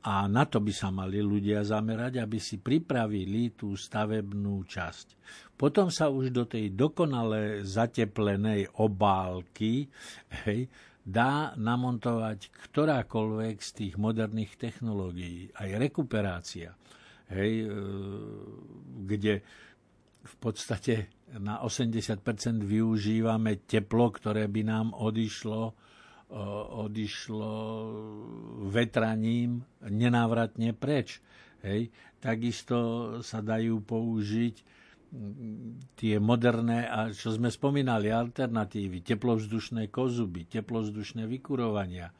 [0.00, 5.06] a na to by sa mali ľudia zamerať, aby si pripravili tú stavebnú časť.
[5.60, 9.84] Potom sa už do tej dokonale zateplenej obálky
[10.48, 10.64] hej,
[11.04, 15.50] dá namontovať ktorákoľvek z tých moderných technológií.
[15.56, 16.76] Aj rekuperácia,
[17.32, 17.68] hej, e,
[19.08, 19.40] kde
[20.20, 21.08] v podstate
[21.40, 22.20] na 80%
[22.60, 25.72] využívame teplo, ktoré by nám odišlo
[26.30, 27.50] odišlo
[28.70, 31.18] vetraním nenávratne preč.
[31.60, 31.90] Hej.
[32.22, 32.78] Takisto
[33.20, 34.62] sa dajú použiť
[35.98, 42.14] tie moderné, a čo sme spomínali, alternatívy, teplovzdušné kozuby, teplovzdušné vykurovania.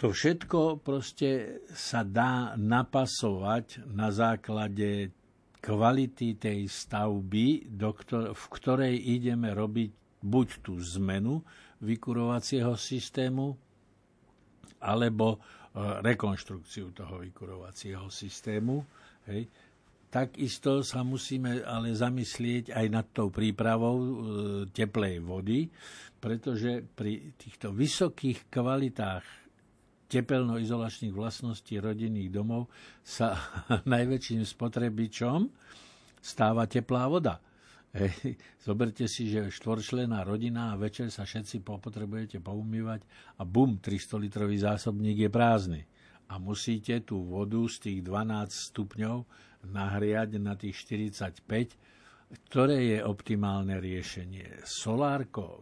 [0.00, 5.12] To všetko proste sa dá napasovať na základe
[5.60, 7.68] kvality tej stavby,
[8.32, 9.90] v ktorej ideme robiť
[10.24, 11.44] buď tú zmenu,
[11.80, 13.56] vykurovacieho systému
[14.80, 15.38] alebo e,
[16.04, 18.84] rekonštrukciu toho vykurovacieho systému.
[19.28, 19.48] Hej.
[20.10, 24.10] Takisto sa musíme ale zamyslieť aj nad tou prípravou e,
[24.74, 25.70] teplej vody,
[26.18, 29.22] pretože pri týchto vysokých kvalitách
[30.10, 32.66] tepelno-izolačných vlastností rodinných domov
[33.06, 33.38] sa
[33.94, 35.46] najväčším spotrebičom
[36.18, 37.38] stáva teplá voda.
[37.90, 43.02] Hej, zoberte si, že štvorčlená rodina a večer sa všetci potrebujete poumývať
[43.38, 45.82] a bum, 300 litrový zásobník je prázdny.
[46.30, 49.16] A musíte tú vodu z tých 12 stupňov
[49.66, 51.44] nahriať na tých 45,
[52.48, 54.62] ktoré je optimálne riešenie.
[54.62, 55.58] Solárko,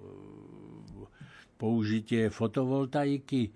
[1.58, 3.50] použitie fotovoltaiky,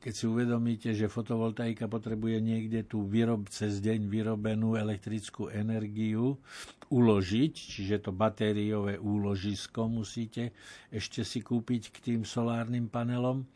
[0.00, 6.40] keď si uvedomíte, že fotovoltaika potrebuje niekde tú výrob, cez deň vyrobenú elektrickú energiu
[6.88, 10.56] uložiť, čiže to batériové úložisko musíte
[10.88, 13.46] ešte si kúpiť k tým solárnym panelom e,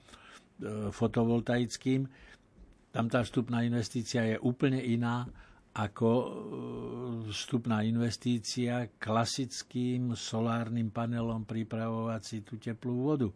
[0.93, 2.05] fotovoltaickým.
[2.91, 5.31] Tam tá vstupná investícia je úplne iná
[5.71, 6.29] ako e,
[7.31, 13.31] vstupná investícia klasickým solárnym panelom pripravovať si tú teplú vodu.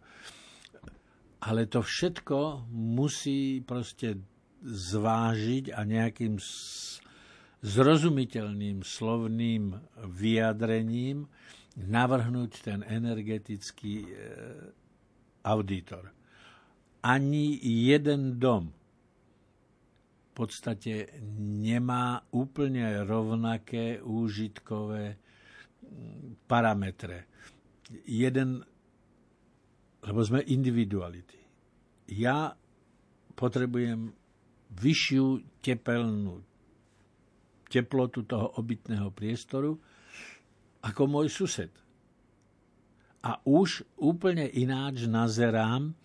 [1.46, 4.18] Ale to všetko musí proste
[4.64, 6.40] zvážiť a nejakým
[7.62, 9.76] zrozumiteľným slovným
[10.08, 11.30] vyjadrením
[11.78, 14.10] navrhnúť ten energetický e,
[15.46, 16.10] auditor.
[17.04, 18.74] Ani jeden dom
[20.34, 25.16] podstate nemá úplne rovnaké úžitkové
[26.50, 27.30] parametre.
[28.04, 28.66] Jeden
[30.04, 31.40] lebo sme individuality.
[32.12, 32.52] Ja
[33.32, 34.12] potrebujem
[34.76, 35.24] vyššiu
[35.64, 36.44] tepelnú
[37.72, 39.80] teplotu toho obytného priestoru
[40.84, 41.72] ako môj sused.
[43.24, 45.96] A už úplne ináč nazerám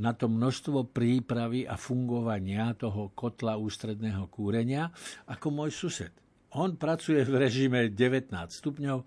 [0.00, 4.88] na to množstvo prípravy a fungovania toho kotla ústredného kúrenia
[5.28, 6.12] ako môj sused.
[6.56, 9.04] On pracuje v režime 19 stupňov,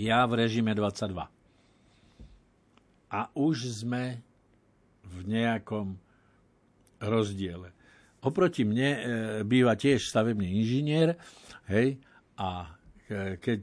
[0.00, 1.28] ja v režime 22
[3.08, 4.20] a už sme
[5.04, 5.96] v nejakom
[7.00, 7.72] rozdiele.
[8.18, 9.00] Oproti mne e,
[9.46, 11.14] býva tiež stavebný inžinier,
[11.70, 12.02] hej,
[12.34, 12.74] a
[13.06, 13.60] e, keď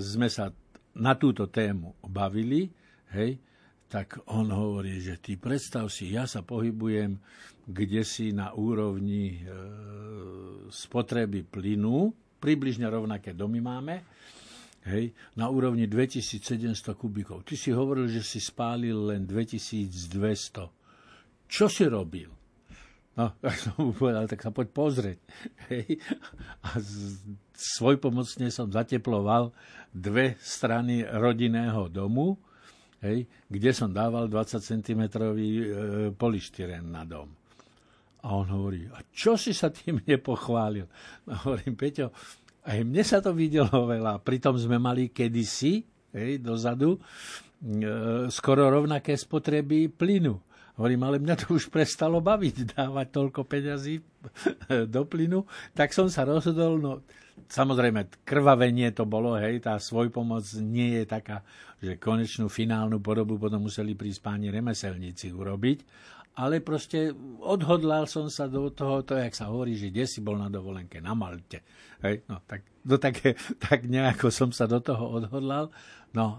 [0.00, 0.50] sme sa
[0.96, 2.72] na túto tému bavili,
[3.12, 3.38] hej,
[3.88, 7.16] tak on hovorí, že ty predstav si, ja sa pohybujem
[7.68, 9.52] kde si na úrovni e,
[10.72, 14.08] spotreby plynu, približne rovnaké domy máme,
[14.88, 17.44] hej, na úrovni 2700 kubikov.
[17.44, 20.64] Ty si hovoril, že si spálil len 2200.
[21.44, 22.32] Čo si robil?
[23.20, 25.18] No, tak som mu povedal, tak sa poď pozrieť.
[25.68, 26.00] Hej.
[26.64, 26.80] A
[27.52, 29.52] svojpomocne som zateploval
[29.92, 32.40] dve strany rodinného domu,
[33.02, 35.30] hej, kde som dával 20 cm e,
[36.14, 37.30] polištyren na dom.
[38.18, 40.86] A on hovorí, a čo si sa tým nepochválil?
[41.28, 42.10] No, hovorím, Peťo,
[42.66, 44.20] aj mne sa to videlo veľa.
[44.20, 47.00] Pritom sme mali kedysi, hej, dozadu, e,
[48.28, 50.47] skoro rovnaké spotreby plynu.
[50.78, 53.98] Hovorím, ale mňa to už prestalo baviť, dávať toľko peňazí
[54.94, 55.42] do plynu,
[55.74, 57.02] tak som sa rozhodol, no
[57.46, 61.42] samozrejme, krvavenie to bolo, hej, tá svojpomoc nie je taká,
[61.78, 65.78] že konečnú finálnu podobu potom museli prísť páni remeselníci urobiť,
[66.38, 67.10] ale proste
[67.42, 71.02] odhodlal som sa do toho, to jak sa hovorí, že kde si bol na dovolenke,
[71.02, 71.66] na Malte.
[72.02, 73.34] Hej, no, tak, do také,
[73.66, 75.70] tak nejako som sa do toho odhodlal.
[76.14, 76.38] No,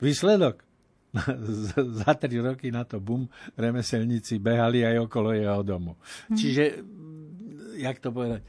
[0.00, 0.67] výsledok,
[2.04, 3.24] za tri roky na to bum,
[3.56, 5.96] remeselníci behali aj okolo jeho domu.
[6.28, 6.36] Mm.
[6.36, 6.64] Čiže,
[7.80, 8.44] jak to povedať,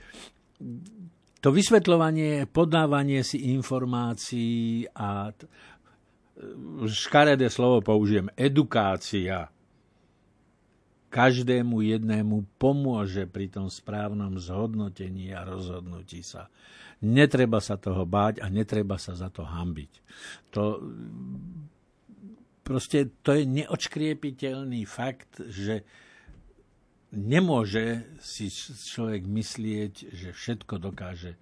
[1.40, 5.48] to vysvetľovanie, podávanie si informácií a t-
[6.84, 9.48] škaredé slovo použijem, edukácia
[11.10, 16.54] každému jednému pomôže pri tom správnom zhodnotení a rozhodnutí sa.
[17.02, 19.92] Netreba sa toho báť a netreba sa za to hambiť.
[20.54, 20.84] To
[22.70, 25.82] proste to je neočkriepiteľný fakt, že
[27.10, 31.34] nemôže si človek myslieť, že všetko dokáže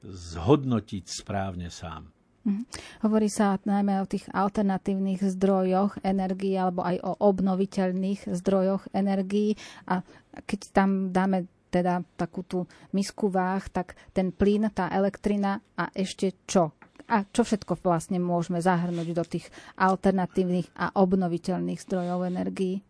[0.00, 2.08] zhodnotiť správne sám.
[2.48, 2.64] Mhm.
[3.04, 10.00] Hovorí sa najmä o tých alternatívnych zdrojoch energií alebo aj o obnoviteľných zdrojoch energií a
[10.48, 12.64] keď tam dáme teda takú tú
[12.96, 16.72] misku váh, tak ten plyn, tá elektrina a ešte čo?
[17.10, 22.86] A čo všetko vlastne môžeme zahrnúť do tých alternatívnych a obnoviteľných zdrojov energií?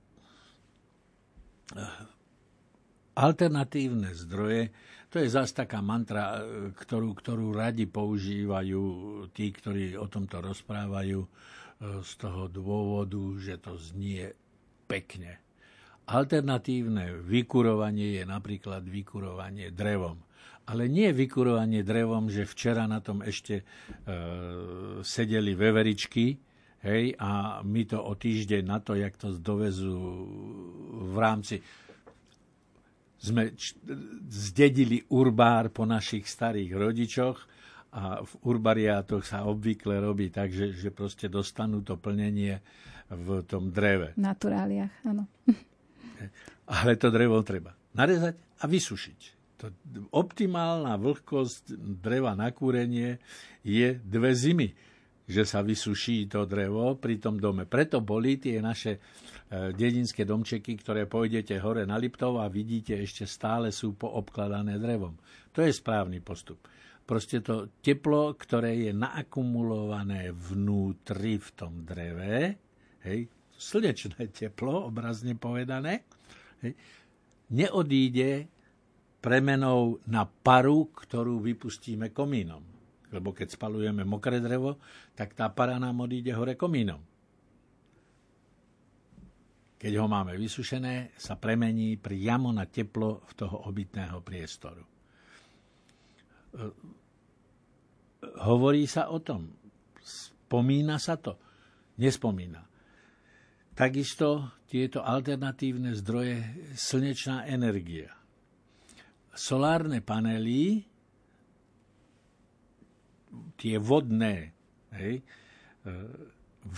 [3.17, 4.69] Alternatívne zdroje,
[5.09, 6.39] to je zase taká mantra,
[6.77, 8.83] ktorú, ktorú radi používajú
[9.33, 11.29] tí, ktorí o tomto rozprávajú e,
[12.05, 14.31] z toho dôvodu, že to znie
[14.87, 15.43] pekne.
[16.11, 20.19] Alternatívne vykurovanie je napríklad vykurovanie drevom
[20.71, 23.65] ale nie vykurovanie drevom, že včera na tom ešte e,
[25.03, 26.39] sedeli veveričky,
[26.87, 29.99] hej, a my to o týždeň na to, jak to dovezú
[31.11, 31.59] v rámci
[33.21, 33.53] sme
[34.33, 37.39] zdedili urbár po našich starých rodičoch
[37.93, 42.65] a v urbariátoch sa obvykle robí tak, že, že proste dostanú to plnenie
[43.13, 44.17] v tom dreve.
[44.17, 45.29] V naturáliach, áno.
[46.81, 49.69] Ale to drevo treba narezať a vysušiť to,
[50.17, 53.21] optimálna vlhkosť dreva na kúrenie
[53.61, 54.73] je dve zimy,
[55.29, 57.69] že sa vysuší to drevo pri tom dome.
[57.69, 59.01] Preto boli tie naše e,
[59.77, 65.15] dedinské domčeky, ktoré pôjdete hore na Liptov a vidíte, ešte stále sú poobkladané drevom.
[65.55, 66.65] To je správny postup.
[67.05, 72.59] Proste to teplo, ktoré je naakumulované vnútri v tom dreve,
[73.07, 76.07] hej, slnečné teplo, obrazne povedané,
[76.65, 76.73] hej,
[77.51, 78.60] neodíde
[79.21, 82.65] premenou na paru, ktorú vypustíme komínom.
[83.13, 84.81] Lebo keď spalujeme mokré drevo,
[85.13, 86.99] tak tá para nám odíde hore komínom.
[89.81, 94.85] Keď ho máme vysušené, sa premení priamo na teplo v toho obytného priestoru.
[98.45, 99.49] Hovorí sa o tom.
[100.01, 101.41] Spomína sa to?
[101.97, 102.61] Nespomína.
[103.73, 106.37] Takisto tieto alternatívne zdroje
[106.77, 108.20] slnečná energia
[109.35, 110.85] solárne panely,
[113.61, 114.55] tie vodné,
[114.97, 115.25] hej, e,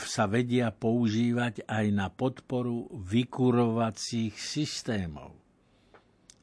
[0.07, 5.43] sa vedia používať aj na podporu vykurovacích systémov.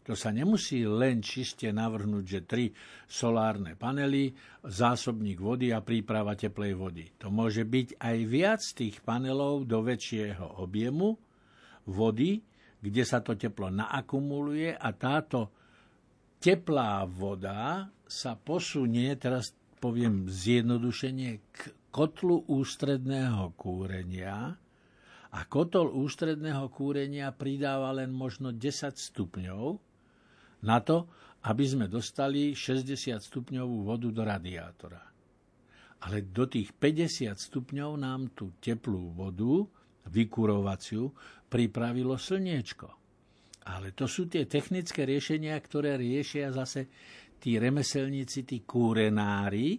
[0.09, 2.65] To sa nemusí len čiste navrhnúť, že tri
[3.05, 4.33] solárne panely,
[4.65, 7.05] zásobník vody a príprava teplej vody.
[7.21, 11.13] To môže byť aj viac tých panelov do väčšieho objemu
[11.85, 12.41] vody,
[12.81, 15.58] kde sa to teplo naakumuluje a táto
[16.39, 21.57] teplá voda sa posunie, teraz poviem zjednodušenie, k
[21.91, 24.57] kotlu ústredného kúrenia
[25.29, 29.77] a kotol ústredného kúrenia pridáva len možno 10 stupňov
[30.65, 31.05] na to,
[31.47, 35.03] aby sme dostali 60 stupňovú vodu do radiátora.
[35.99, 39.67] Ale do tých 50 stupňov nám tú teplú vodu,
[40.09, 41.11] vykurovaciu,
[41.47, 42.98] pripravilo slniečko.
[43.69, 46.89] Ale to sú tie technické riešenia, ktoré riešia zase
[47.37, 49.77] tí remeselníci, tí kúrenári,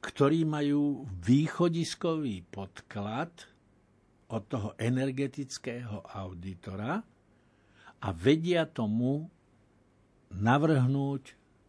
[0.00, 3.30] ktorí majú východiskový podklad
[4.32, 7.00] od toho energetického auditora
[7.98, 9.26] a vedia tomu
[10.32, 11.22] navrhnúť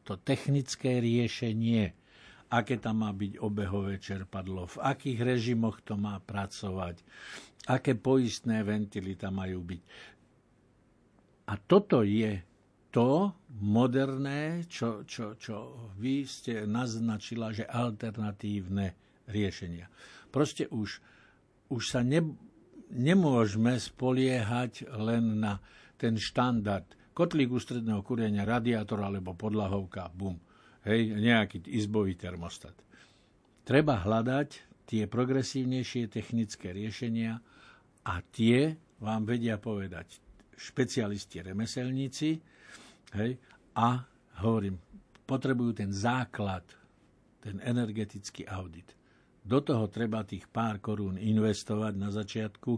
[0.04, 1.94] to technické riešenie,
[2.50, 7.02] aké tam má byť obehové čerpadlo, v akých režimoch to má pracovať,
[7.70, 9.82] aké poistné ventily tam majú byť.
[11.50, 12.46] A toto je
[12.94, 18.94] to moderné, čo, čo, čo vy ste naznačila, že alternatívne
[19.30, 19.90] riešenia.
[20.30, 21.02] Proste už,
[21.74, 22.22] už sa ne,
[22.94, 25.58] nemôžeme spoliehať len na
[25.98, 26.86] ten štandard.
[27.18, 30.38] Kotlík ústredného kúrenia, radiátor alebo podlahovka, bum.
[30.86, 32.78] Hej, nejaký izbový termostat.
[33.66, 34.50] Treba hľadať
[34.90, 37.38] tie progresívnejšie technické riešenia
[38.06, 40.29] a tie vám vedia povedať
[40.60, 42.30] špecialisti remeselníci
[43.16, 43.32] hej,
[43.80, 44.04] a
[44.44, 44.76] hovorím,
[45.24, 46.68] potrebujú ten základ,
[47.40, 48.92] ten energetický audit.
[49.40, 52.72] Do toho treba tých pár korún investovať na začiatku,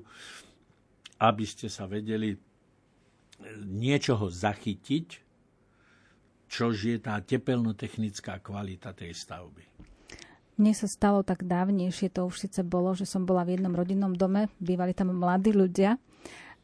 [1.26, 2.38] aby ste sa vedeli
[3.66, 5.08] niečoho zachytiť,
[6.46, 9.66] čož je tá tepelnotechnická kvalita tej stavby.
[10.62, 14.14] Mne sa stalo tak dávnejšie, to už síce bolo, že som bola v jednom rodinnom
[14.14, 15.98] dome, bývali tam mladí ľudia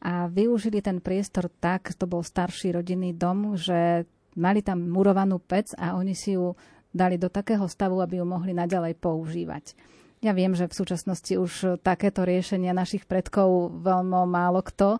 [0.01, 4.05] a využili ten priestor tak, to bol starší rodinný dom, že
[4.37, 6.53] mali tam murovanú pec a oni si ju
[6.93, 9.73] dali do takého stavu, aby ju mohli naďalej používať.
[10.17, 14.99] Ja viem, že v súčasnosti už takéto riešenia našich predkov veľmi málo kto e,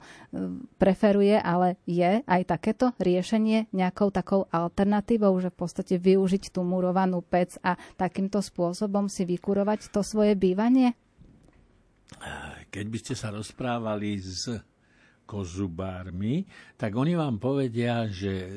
[0.78, 7.26] preferuje, ale je aj takéto riešenie nejakou takou alternatívou, že v podstate využiť tú murovanú
[7.26, 10.94] pec a takýmto spôsobom si vykurovať to svoje bývanie?
[12.70, 14.54] Keď by ste sa rozprávali s
[15.28, 16.48] kozubármi,
[16.80, 18.50] tak oni vám povedia, že e,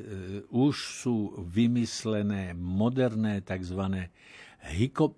[0.54, 4.06] už sú vymyslené moderné tzv.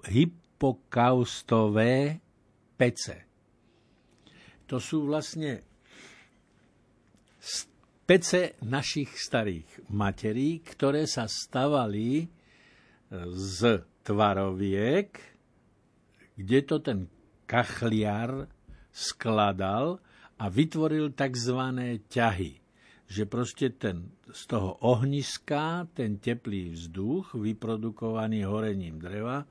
[0.09, 2.25] Hypokaustové
[2.81, 3.29] pece.
[4.67, 5.61] To sú vlastne
[8.09, 12.27] pece našich starých materí, ktoré sa stavali e,
[13.37, 15.15] z tvaroviek,
[16.35, 17.07] kde to ten
[17.47, 18.51] kachliar
[18.93, 19.99] skladal
[20.43, 21.61] a vytvoril tzv.
[22.11, 22.53] ťahy.
[23.07, 29.47] Že proste ten, z toho ohniska ten teplý vzduch, vyprodukovaný horením dreva,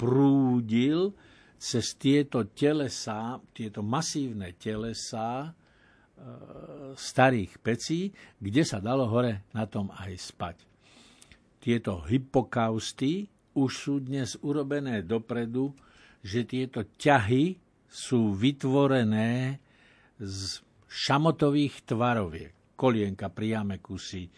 [0.00, 1.12] prúdil
[1.60, 5.48] cez tieto telesa, tieto masívne telesa e,
[6.96, 8.08] starých pecí,
[8.40, 10.56] kde sa dalo hore na tom aj spať.
[11.60, 15.76] Tieto hypokausty už sú dnes urobené dopredu,
[16.24, 17.60] že tieto ťahy
[17.90, 19.60] sú vytvorené
[20.20, 22.52] z šamotových tvaroviek.
[22.76, 24.28] Kolienka, priame kusy,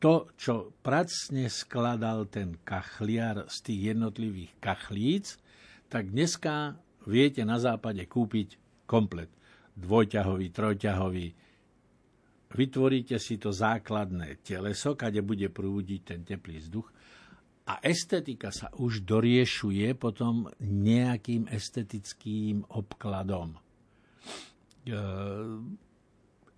[0.00, 5.36] to, čo pracne skladal ten kachliar z tých jednotlivých kachlíc,
[5.92, 8.56] tak dneska viete na západe kúpiť
[8.88, 9.28] komplet.
[9.76, 11.26] Dvojťahový, trojťahový.
[12.50, 16.88] Vytvoríte si to základné teleso, kade bude prúdiť ten teplý vzduch
[17.70, 23.54] a estetika sa už doriešuje potom nejakým estetickým obkladom.
[24.86, 24.96] E,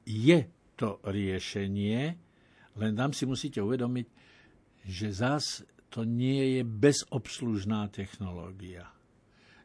[0.07, 0.39] je
[0.75, 2.01] to riešenie,
[2.79, 4.07] len tam si musíte uvedomiť,
[4.89, 8.89] že zás to nie je bezobslužná technológia.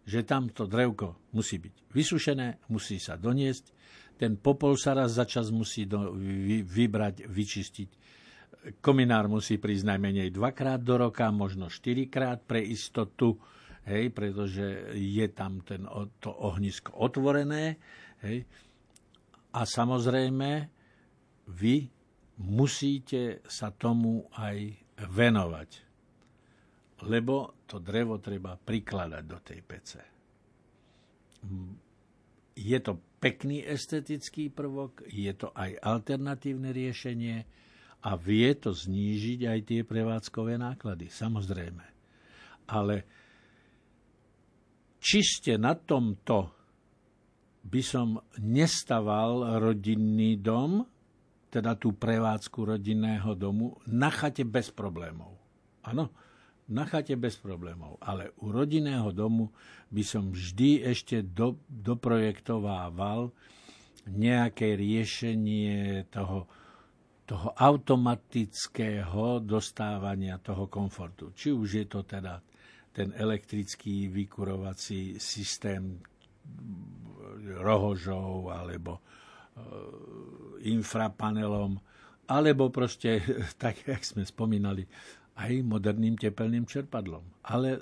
[0.03, 3.65] Že tam drevko musí byť vysušené, musí sa doniesť,
[4.17, 7.89] ten popol sa raz za čas musí do, vy, vybrať, vyčistiť.
[8.81, 13.37] Kominár musí prísť najmenej dvakrát do roka, možno štyrikrát pre istotu,
[13.87, 15.87] hej, pretože je tam ten,
[16.19, 17.79] to ohnisko otvorené.
[18.21, 18.43] Hej.
[19.55, 20.69] A samozrejme,
[21.47, 21.87] vy
[22.43, 24.75] musíte sa tomu aj
[25.07, 25.71] venovať.
[27.07, 30.01] Lebo to drevo treba prikladať do tej pece.
[32.57, 37.45] Je to pekný estetický prvok, je to aj alternatívne riešenie
[38.01, 41.85] a vie to znížiť aj tie prevádzkové náklady, samozrejme.
[42.69, 43.05] Ale
[45.01, 46.53] čiste na tomto
[47.67, 50.87] by som nestaval rodinný dom,
[51.51, 55.35] teda tú prevádzku rodinného domu na chate bez problémov.
[55.83, 56.11] Áno,
[56.67, 57.99] na chate bez problémov.
[58.03, 59.51] Ale u rodinného domu
[59.87, 63.31] by som vždy ešte do, doprojektovával
[64.07, 66.47] nejaké riešenie toho,
[67.27, 71.35] toho automatického dostávania toho komfortu.
[71.35, 72.39] Či už je to teda
[72.97, 76.01] ten elektrický vykurovací systém
[77.61, 78.97] rohožov alebo
[79.57, 81.77] Eh, infrapanelom,
[82.29, 83.21] alebo proste,
[83.61, 84.85] tak jak sme spomínali,
[85.37, 87.21] aj moderným tepelným čerpadlom.
[87.45, 87.81] Ale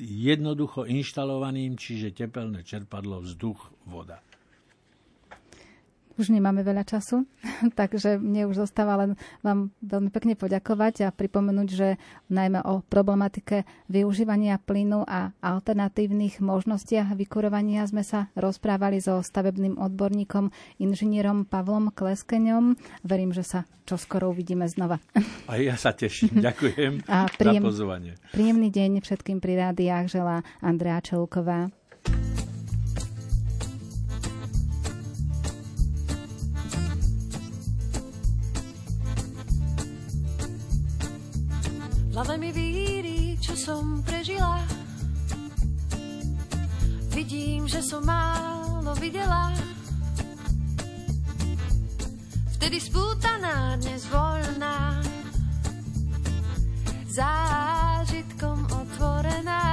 [0.00, 4.20] jednoducho inštalovaným, čiže tepelné čerpadlo, vzduch, voda.
[6.14, 7.26] Už nemáme veľa času,
[7.78, 11.88] takže mne už zostáva len vám veľmi pekne poďakovať a pripomenúť, že
[12.30, 20.54] najmä o problematike využívania plynu a alternatívnych možnostiach vykurovania sme sa rozprávali so stavebným odborníkom,
[20.78, 22.78] inžinierom Pavlom Kleskeňom.
[23.02, 24.98] Verím, že sa čoskoro uvidíme znova.
[25.50, 26.40] A ja sa teším.
[26.46, 28.12] Ďakujem a príjem, za pozvanie.
[28.32, 31.68] Príjemný deň všetkým pri rádiách želá Andrea Čelková.
[42.14, 44.62] Hlave mi víri, čo som prežila.
[47.10, 49.50] Vidím, že som málo videla.
[52.54, 55.02] Vtedy spútaná, dnes voľná.
[57.10, 59.66] Zážitkom otvorená.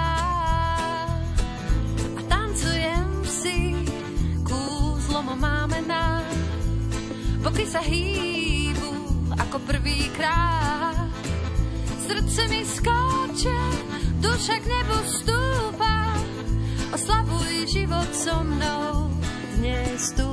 [2.17, 3.85] A tancujem si,
[4.41, 6.25] kúzlom máme na.
[7.45, 8.89] Boky sa hýbu
[9.29, 10.80] ako prvýkrát
[12.11, 13.59] srdce mi skáče,
[14.21, 15.95] duša k nebu stúpa.
[16.93, 19.11] Oslavuj život so mnou
[19.55, 20.30] dnes tu.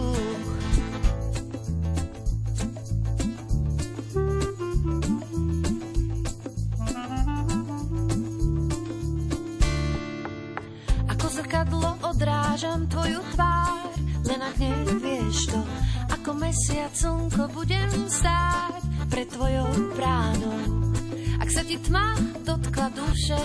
[21.68, 22.16] Ti tma
[22.48, 23.36] dotkla duše,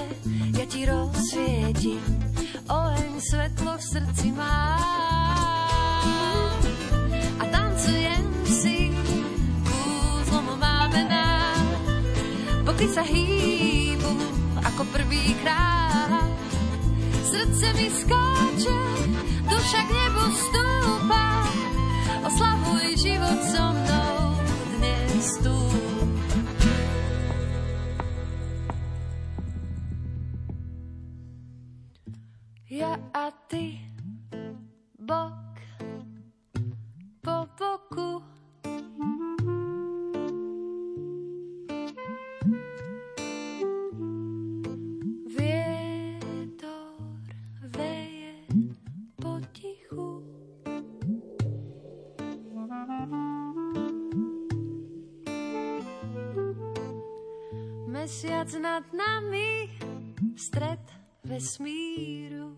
[0.56, 2.00] ja ti rozsvietim
[2.72, 4.80] oheň svetlo v srdci má.
[7.36, 8.96] A tancujem si,
[9.68, 11.52] kúzlom máme na,
[12.64, 14.16] boky sa hýbu
[14.72, 16.32] ako prvýkrát.
[17.28, 18.82] Srdce mi skáče,
[19.52, 21.28] duša k nebu stúpa,
[22.24, 24.03] oslavuj život so mnou
[33.32, 33.80] ty,
[35.00, 35.60] bok
[37.22, 38.24] po boku.
[57.88, 59.70] Mesiac nad nami,
[60.36, 60.80] stred
[61.24, 62.53] vesmíru.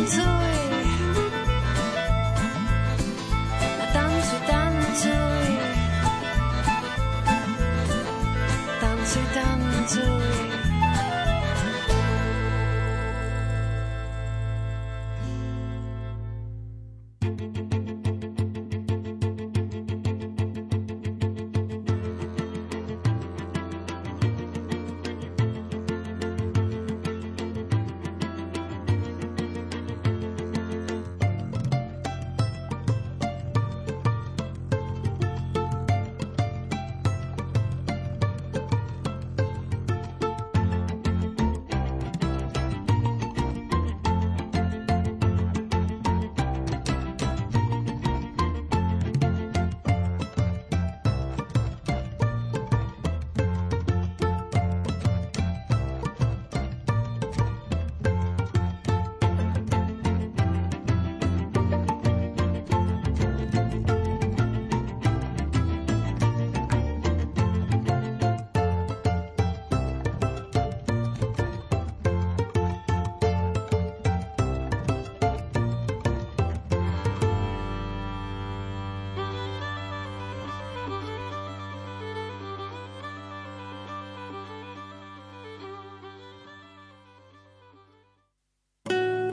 [0.00, 0.24] tancuj.
[3.80, 5.46] A tancuj, tancuj.
[8.80, 10.29] Tancuj, tancuj.